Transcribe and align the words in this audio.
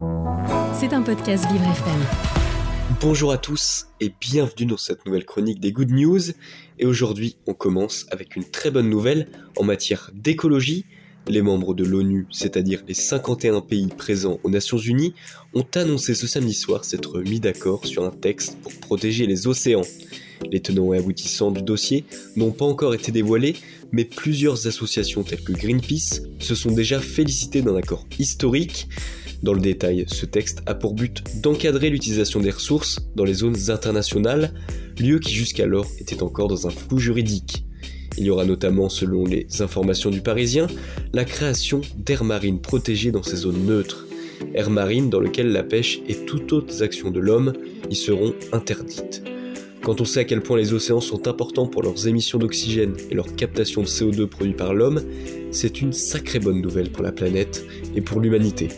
C'est 0.00 0.94
un 0.94 1.02
podcast 1.02 1.44
Vivre 1.52 1.64
FM. 1.64 2.00
Bonjour 3.02 3.32
à 3.32 3.38
tous 3.38 3.88
et 4.00 4.10
bienvenue 4.18 4.64
dans 4.64 4.78
cette 4.78 5.04
nouvelle 5.04 5.26
chronique 5.26 5.60
des 5.60 5.72
Good 5.72 5.90
News. 5.90 6.20
Et 6.78 6.86
aujourd'hui, 6.86 7.36
on 7.46 7.52
commence 7.52 8.06
avec 8.10 8.34
une 8.34 8.44
très 8.44 8.70
bonne 8.70 8.88
nouvelle 8.88 9.28
en 9.58 9.64
matière 9.64 10.10
d'écologie. 10.14 10.86
Les 11.28 11.42
membres 11.42 11.74
de 11.74 11.84
l'ONU, 11.84 12.26
c'est-à-dire 12.30 12.82
les 12.88 12.94
51 12.94 13.60
pays 13.60 13.88
présents 13.88 14.40
aux 14.42 14.48
Nations 14.48 14.78
Unies, 14.78 15.12
ont 15.52 15.66
annoncé 15.74 16.14
ce 16.14 16.26
samedi 16.26 16.54
soir 16.54 16.86
s'être 16.86 17.20
mis 17.20 17.40
d'accord 17.40 17.84
sur 17.84 18.02
un 18.04 18.10
texte 18.10 18.56
pour 18.62 18.72
protéger 18.80 19.26
les 19.26 19.46
océans. 19.46 19.84
Les 20.50 20.60
tenants 20.60 20.94
et 20.94 20.98
aboutissants 20.98 21.50
du 21.50 21.60
dossier 21.60 22.06
n'ont 22.36 22.52
pas 22.52 22.64
encore 22.64 22.94
été 22.94 23.12
dévoilés, 23.12 23.56
mais 23.92 24.06
plusieurs 24.06 24.66
associations 24.66 25.24
telles 25.24 25.44
que 25.44 25.52
Greenpeace 25.52 26.22
se 26.38 26.54
sont 26.54 26.72
déjà 26.72 27.00
félicitées 27.00 27.60
d'un 27.60 27.76
accord 27.76 28.06
historique. 28.18 28.88
Dans 29.42 29.54
le 29.54 29.60
détail, 29.60 30.04
ce 30.06 30.26
texte 30.26 30.62
a 30.66 30.74
pour 30.74 30.94
but 30.94 31.22
d'encadrer 31.40 31.88
l'utilisation 31.88 32.40
des 32.40 32.50
ressources 32.50 33.00
dans 33.16 33.24
les 33.24 33.34
zones 33.34 33.56
internationales, 33.68 34.52
lieux 34.98 35.18
qui 35.18 35.32
jusqu'alors 35.32 35.86
étaient 35.98 36.22
encore 36.22 36.48
dans 36.48 36.66
un 36.66 36.70
flou 36.70 36.98
juridique. 36.98 37.64
Il 38.18 38.24
y 38.24 38.30
aura 38.30 38.44
notamment, 38.44 38.90
selon 38.90 39.24
les 39.24 39.46
informations 39.60 40.10
du 40.10 40.20
Parisien, 40.20 40.66
la 41.14 41.24
création 41.24 41.80
d'aires 41.96 42.24
marines 42.24 42.60
protégées 42.60 43.12
dans 43.12 43.22
ces 43.22 43.36
zones 43.36 43.64
neutres. 43.64 44.06
Aires 44.54 44.70
marines 44.70 45.08
dans 45.08 45.20
lesquelles 45.20 45.52
la 45.52 45.62
pêche 45.62 46.00
et 46.06 46.14
toutes 46.14 46.52
autres 46.52 46.82
actions 46.82 47.10
de 47.10 47.20
l'homme 47.20 47.54
y 47.88 47.96
seront 47.96 48.34
interdites. 48.52 49.22
Quand 49.82 50.02
on 50.02 50.04
sait 50.04 50.20
à 50.20 50.24
quel 50.24 50.42
point 50.42 50.58
les 50.58 50.74
océans 50.74 51.00
sont 51.00 51.28
importants 51.28 51.66
pour 51.66 51.82
leurs 51.82 52.06
émissions 52.06 52.38
d'oxygène 52.38 52.94
et 53.10 53.14
leur 53.14 53.34
captation 53.34 53.80
de 53.80 53.86
CO2 53.86 54.26
produit 54.26 54.52
par 54.52 54.74
l'homme, 54.74 55.00
c'est 55.52 55.80
une 55.80 55.94
sacrée 55.94 56.38
bonne 56.38 56.60
nouvelle 56.60 56.90
pour 56.90 57.02
la 57.02 57.12
planète 57.12 57.64
et 57.94 58.02
pour 58.02 58.20
l'humanité. 58.20 58.68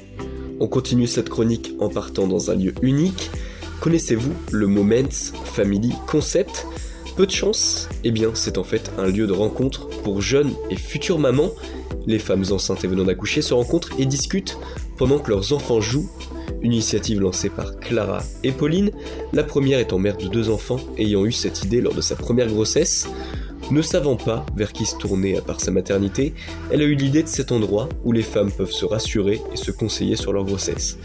On 0.62 0.69
continue 0.69 1.09
cette 1.09 1.29
chronique 1.29 1.75
en 1.80 1.89
partant 1.89 2.29
dans 2.29 2.52
un 2.52 2.55
lieu 2.55 2.73
unique. 2.83 3.33
Connaissez-vous 3.80 4.33
le 4.52 4.69
Moments 4.69 5.35
Family 5.45 5.93
Concept? 6.07 6.68
Peu 7.16 7.27
de 7.27 7.32
chance? 7.32 7.88
Eh 8.05 8.13
bien, 8.13 8.30
c'est 8.35 8.59
en 8.59 8.63
fait 8.63 8.93
un 8.96 9.09
lieu 9.09 9.27
de 9.27 9.33
rencontre 9.33 9.88
pour 9.88 10.21
jeunes 10.23 10.52
et 10.71 10.77
futures 10.77 11.18
mamans. 11.18 11.51
Les 12.07 12.21
femmes 12.21 12.45
enceintes 12.52 12.85
et 12.85 12.87
venant 12.87 13.02
d'accoucher 13.02 13.43
se 13.43 13.55
rencontrent 13.55 13.90
et 13.99 14.07
discutent 14.07 14.57
pendant 14.99 15.18
que 15.18 15.30
leurs 15.30 15.52
enfants 15.52 15.80
jouent 15.80 16.09
une 16.63 16.73
initiative 16.73 17.21
lancée 17.21 17.51
par 17.51 17.80
Clara 17.80 18.23
et 18.45 18.52
Pauline, 18.52 18.93
la 19.33 19.43
première 19.43 19.80
étant 19.80 19.99
mère 19.99 20.16
de 20.16 20.29
deux 20.29 20.49
enfants 20.49 20.79
ayant 20.96 21.24
eu 21.24 21.33
cette 21.33 21.65
idée 21.65 21.80
lors 21.80 21.95
de 21.95 22.01
sa 22.01 22.15
première 22.15 22.46
grossesse. 22.46 23.09
Ne 23.73 23.80
savant 23.80 24.16
pas 24.16 24.45
vers 24.54 24.70
qui 24.70 24.84
se 24.84 24.98
tourner 24.98 25.38
à 25.38 25.40
part 25.40 25.59
sa 25.59 25.70
maternité, 25.70 26.34
elle 26.70 26.82
a 26.82 26.84
eu 26.84 26.95
l'idée 26.95 27.23
de 27.23 27.28
cet 27.28 27.52
endroit 27.52 27.88
où 28.04 28.12
les 28.12 28.20
femmes 28.20 28.52
peuvent 28.52 28.70
se 28.70 28.84
rassurer 28.84 29.40
et 29.51 29.56
se 29.56 29.70
conseiller 29.70 30.15
sur 30.15 30.34
leur 30.34 30.45
grossesse. 30.45 30.98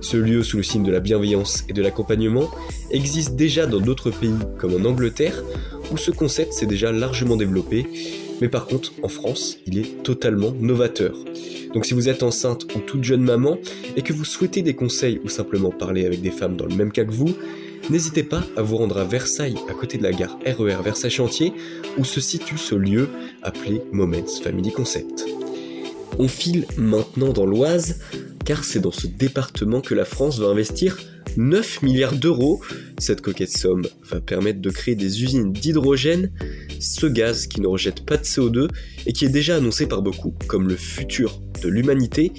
Ce 0.00 0.16
lieu 0.16 0.44
sous 0.44 0.58
le 0.58 0.62
signe 0.62 0.84
de 0.84 0.92
la 0.92 1.00
bienveillance 1.00 1.64
et 1.68 1.72
de 1.72 1.82
l'accompagnement 1.82 2.48
existe 2.92 3.34
déjà 3.34 3.66
dans 3.66 3.80
d'autres 3.80 4.12
pays 4.12 4.38
comme 4.56 4.72
en 4.74 4.88
Angleterre 4.88 5.42
où 5.90 5.96
ce 5.96 6.12
concept 6.12 6.52
s'est 6.52 6.66
déjà 6.66 6.92
largement 6.92 7.34
développé, 7.34 7.88
mais 8.40 8.48
par 8.48 8.66
contre 8.66 8.92
en 9.02 9.08
France 9.08 9.58
il 9.66 9.76
est 9.76 10.04
totalement 10.04 10.52
novateur. 10.60 11.16
Donc 11.74 11.86
si 11.86 11.92
vous 11.92 12.08
êtes 12.08 12.22
enceinte 12.22 12.72
ou 12.76 12.78
toute 12.78 13.02
jeune 13.02 13.22
maman 13.22 13.58
et 13.96 14.02
que 14.02 14.12
vous 14.12 14.24
souhaitez 14.24 14.62
des 14.62 14.74
conseils 14.74 15.20
ou 15.24 15.28
simplement 15.28 15.70
parler 15.70 16.06
avec 16.06 16.20
des 16.20 16.30
femmes 16.30 16.56
dans 16.56 16.66
le 16.66 16.76
même 16.76 16.92
cas 16.92 17.04
que 17.04 17.10
vous, 17.10 17.34
n'hésitez 17.90 18.22
pas 18.22 18.44
à 18.56 18.62
vous 18.62 18.76
rendre 18.76 18.98
à 18.98 19.04
Versailles, 19.04 19.56
à 19.68 19.74
côté 19.74 19.98
de 19.98 20.02
la 20.02 20.12
gare 20.12 20.38
RER 20.44 20.74
e 20.74 20.82
Versailles 20.82 21.10
Chantier, 21.10 21.52
où 21.98 22.04
se 22.04 22.20
situe 22.20 22.58
ce 22.58 22.74
lieu 22.74 23.08
appelé 23.42 23.82
Moments 23.92 24.40
Family 24.42 24.72
Concept. 24.72 25.24
On 26.18 26.28
file 26.28 26.66
maintenant 26.76 27.32
dans 27.32 27.46
l'Oise, 27.46 28.00
car 28.44 28.64
c'est 28.64 28.80
dans 28.80 28.92
ce 28.92 29.06
département 29.06 29.80
que 29.80 29.94
la 29.94 30.04
France 30.04 30.38
va 30.38 30.48
investir 30.48 30.98
9 31.36 31.82
milliards 31.82 32.14
d'euros. 32.14 32.60
Cette 32.98 33.20
coquette 33.20 33.56
somme 33.56 33.86
va 34.10 34.20
permettre 34.20 34.60
de 34.60 34.70
créer 34.70 34.94
des 34.94 35.22
usines 35.22 35.52
d'hydrogène, 35.52 36.30
ce 36.80 37.06
gaz 37.06 37.46
qui 37.46 37.60
ne 37.60 37.66
rejette 37.66 38.04
pas 38.04 38.16
de 38.16 38.24
CO2 38.24 38.68
et 39.06 39.12
qui 39.12 39.24
est 39.24 39.30
déjà 39.30 39.56
annoncé 39.56 39.86
par 39.86 40.02
beaucoup 40.02 40.34
comme 40.46 40.68
le 40.68 40.76
futur 40.76 41.40
de 41.62 41.68
l'humanité. 41.68 42.32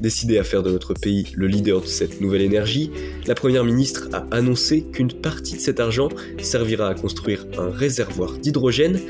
Décidé 0.00 0.38
à 0.38 0.44
faire 0.44 0.62
de 0.62 0.70
notre 0.70 0.94
pays 0.94 1.32
le 1.34 1.46
leader 1.46 1.80
de 1.80 1.86
cette 1.86 2.20
nouvelle 2.20 2.42
énergie, 2.42 2.90
la 3.26 3.34
Première 3.34 3.64
ministre 3.64 4.08
a 4.12 4.26
annoncé 4.30 4.82
qu'une 4.82 5.12
partie 5.12 5.54
de 5.54 5.60
cet 5.60 5.80
argent 5.80 6.08
servira 6.42 6.88
à 6.88 6.94
construire 6.94 7.46
un 7.58 7.70
réservoir 7.70 8.32
d'hydrogène, 8.32 9.00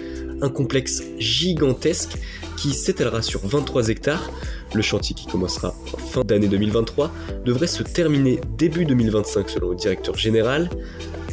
un 0.42 0.50
complexe 0.50 1.02
gigantesque 1.18 2.18
qui 2.56 2.72
s'étalera 2.72 3.22
sur 3.22 3.46
23 3.46 3.88
hectares. 3.88 4.30
Le 4.74 4.82
chantier 4.82 5.14
qui 5.14 5.26
commencera 5.26 5.74
en 5.94 5.98
fin 5.98 6.22
d'année 6.22 6.48
2023 6.48 7.10
devrait 7.44 7.66
se 7.66 7.82
terminer 7.82 8.40
début 8.58 8.84
2025 8.84 9.48
selon 9.48 9.70
le 9.70 9.76
directeur 9.76 10.16
général. 10.16 10.68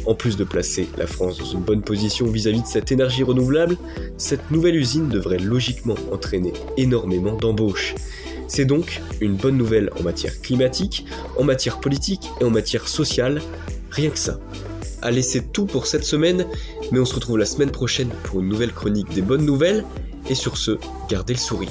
En 0.06 0.14
plus 0.14 0.36
de 0.36 0.42
placer 0.42 0.88
la 0.98 1.06
France 1.06 1.38
dans 1.38 1.44
une 1.44 1.60
bonne 1.60 1.82
position 1.82 2.26
vis-à-vis 2.26 2.58
-vis 2.58 2.62
de 2.62 2.66
cette 2.66 2.90
énergie 2.90 3.22
renouvelable, 3.22 3.76
cette 4.16 4.50
nouvelle 4.50 4.74
usine 4.74 5.08
devrait 5.08 5.38
logiquement 5.38 5.94
entraîner 6.10 6.52
énormément 6.76 7.36
d'embauches. 7.36 7.94
C'est 8.54 8.66
donc 8.66 9.00
une 9.22 9.36
bonne 9.36 9.56
nouvelle 9.56 9.88
en 9.98 10.02
matière 10.02 10.42
climatique, 10.42 11.06
en 11.38 11.42
matière 11.42 11.80
politique 11.80 12.28
et 12.38 12.44
en 12.44 12.50
matière 12.50 12.86
sociale, 12.86 13.40
rien 13.90 14.10
que 14.10 14.18
ça. 14.18 14.38
Allez, 15.00 15.22
c'est 15.22 15.54
tout 15.54 15.64
pour 15.64 15.86
cette 15.86 16.04
semaine, 16.04 16.44
mais 16.90 16.98
on 16.98 17.06
se 17.06 17.14
retrouve 17.14 17.38
la 17.38 17.46
semaine 17.46 17.70
prochaine 17.70 18.10
pour 18.24 18.40
une 18.40 18.48
nouvelle 18.50 18.74
chronique 18.74 19.08
des 19.14 19.22
bonnes 19.22 19.46
nouvelles, 19.46 19.86
et 20.28 20.34
sur 20.34 20.58
ce, 20.58 20.72
gardez 21.08 21.32
le 21.32 21.38
sourire. 21.38 21.70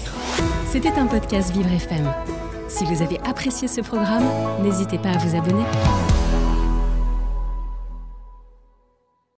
C'était 0.72 0.90
un 0.90 1.06
podcast 1.06 1.54
Vivre 1.54 1.72
FM. 1.72 2.12
Si 2.68 2.84
vous 2.86 3.04
avez 3.04 3.20
apprécié 3.20 3.68
ce 3.68 3.82
programme, 3.82 4.26
n'hésitez 4.64 4.98
pas 4.98 5.10
à 5.10 5.18
vous 5.20 5.38
abonner. 5.38 5.66